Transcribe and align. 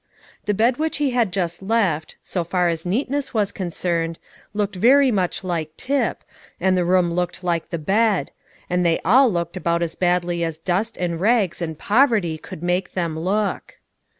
The 0.45 0.55
bed 0.55 0.77
which 0.77 0.97
he 0.97 1.11
had 1.11 1.31
just 1.31 1.61
left, 1.61 2.15
so 2.23 2.43
far 2.43 2.69
as 2.69 2.87
neatness 2.87 3.35
was 3.35 3.51
concerned, 3.51 4.17
looked 4.51 4.75
very 4.75 5.11
much 5.11 5.43
like 5.43 5.77
Tip, 5.77 6.23
and 6.59 6.75
the 6.75 6.83
room 6.83 7.13
looked 7.13 7.43
like 7.43 7.69
the 7.69 7.77
bed; 7.77 8.31
and 8.67 8.83
they 8.83 8.99
all 9.05 9.31
looked 9.31 9.55
about 9.57 9.83
as 9.83 9.93
badly 9.93 10.43
as 10.43 10.57
dust 10.57 10.97
and 10.97 11.21
rags 11.21 11.61
and 11.61 11.77
poverty 11.77 12.39
could 12.39 12.63
make 12.63 12.93
them 12.93 13.19
look. 13.19 13.77